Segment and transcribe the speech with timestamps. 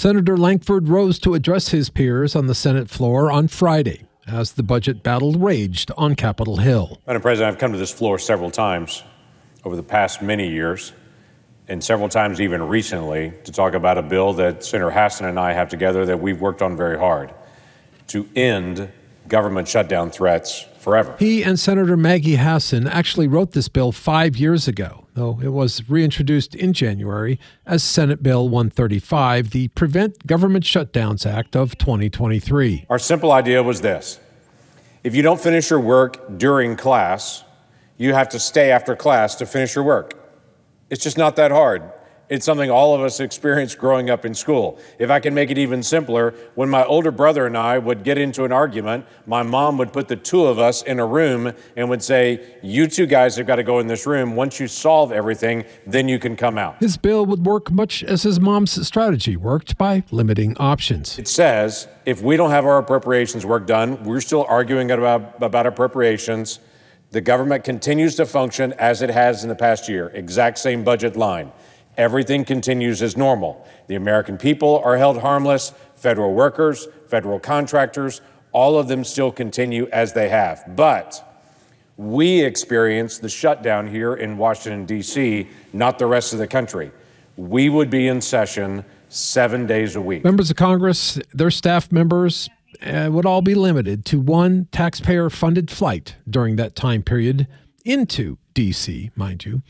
[0.00, 4.62] Senator Lankford rose to address his peers on the Senate floor on Friday as the
[4.62, 6.98] budget battle raged on Capitol Hill.
[7.06, 9.02] Madam President, I've come to this floor several times
[9.62, 10.94] over the past many years,
[11.68, 15.52] and several times even recently, to talk about a bill that Senator Hassan and I
[15.52, 17.34] have together that we've worked on very hard
[18.06, 18.90] to end
[19.28, 21.14] government shutdown threats forever.
[21.18, 25.88] He and Senator Maggie Hassan actually wrote this bill five years ago, though it was
[25.88, 32.86] reintroduced in January as Senate Bill 135, the Prevent Government Shutdowns Act of 2023.
[32.88, 34.18] Our simple idea was this
[35.04, 37.44] if you don't finish your work during class,
[37.96, 40.14] you have to stay after class to finish your work.
[40.88, 41.82] It's just not that hard.
[42.30, 44.78] It's something all of us experienced growing up in school.
[45.00, 48.18] If I can make it even simpler, when my older brother and I would get
[48.18, 51.90] into an argument, my mom would put the two of us in a room and
[51.90, 54.36] would say, You two guys have got to go in this room.
[54.36, 56.78] Once you solve everything, then you can come out.
[56.78, 61.18] His bill would work much as his mom's strategy worked by limiting options.
[61.18, 65.66] It says if we don't have our appropriations work done, we're still arguing about, about
[65.66, 66.60] appropriations.
[67.10, 71.16] The government continues to function as it has in the past year, exact same budget
[71.16, 71.50] line.
[71.96, 73.66] Everything continues as normal.
[73.88, 78.20] The American people are held harmless, federal workers, federal contractors,
[78.52, 80.64] all of them still continue as they have.
[80.76, 81.26] But
[81.96, 86.90] we experience the shutdown here in Washington, D.C., not the rest of the country.
[87.36, 90.24] We would be in session seven days a week.
[90.24, 92.48] Members of Congress, their staff members,
[92.82, 97.46] uh, would all be limited to one taxpayer funded flight during that time period
[97.84, 99.62] into D.C., mind you.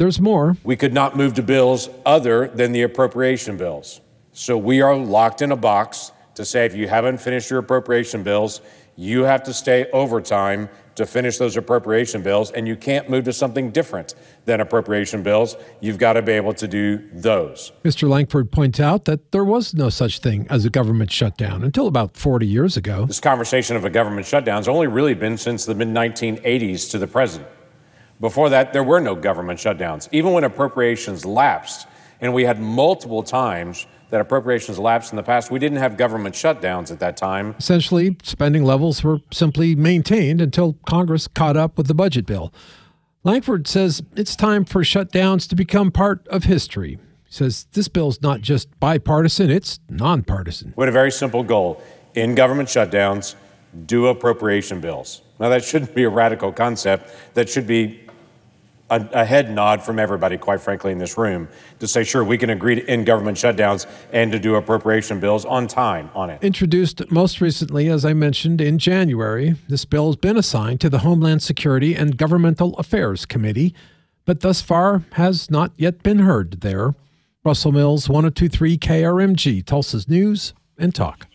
[0.00, 0.56] There's more.
[0.64, 4.00] We could not move to bills other than the appropriation bills.
[4.32, 8.22] So we are locked in a box to say if you haven't finished your appropriation
[8.22, 8.62] bills,
[8.96, 13.32] you have to stay overtime to finish those appropriation bills, and you can't move to
[13.34, 14.14] something different
[14.46, 15.54] than appropriation bills.
[15.80, 17.70] You've got to be able to do those.
[17.84, 18.08] Mr.
[18.08, 22.16] Lankford points out that there was no such thing as a government shutdown until about
[22.16, 23.04] 40 years ago.
[23.04, 26.98] This conversation of a government shutdown has only really been since the mid 1980s to
[26.98, 27.46] the present.
[28.20, 30.08] Before that, there were no government shutdowns.
[30.12, 31.86] Even when appropriations lapsed,
[32.20, 36.34] and we had multiple times that appropriations lapsed in the past, we didn't have government
[36.34, 37.54] shutdowns at that time.
[37.58, 42.52] Essentially, spending levels were simply maintained until Congress caught up with the budget bill.
[43.24, 46.98] Lankford says it's time for shutdowns to become part of history.
[47.24, 50.74] He says this bill's not just bipartisan, it's nonpartisan.
[50.76, 51.82] We had a very simple goal
[52.14, 53.36] in government shutdowns,
[53.86, 55.22] do appropriation bills.
[55.38, 57.14] Now, that shouldn't be a radical concept.
[57.34, 58.00] That should be
[58.90, 62.36] a, a, head nod from everybody, quite frankly, in this room to say, sure, we
[62.36, 66.42] can agree to end government shutdowns and to do appropriation bills on time on it.
[66.42, 70.98] Introduced most recently, as I mentioned, in January, this bill has been assigned to the
[70.98, 73.74] Homeland Security and Governmental Affairs Committee,
[74.24, 76.94] but thus far has not yet been heard there.
[77.44, 81.26] Russell Mills, 1023 KRMG, Tulsa's News and Talk.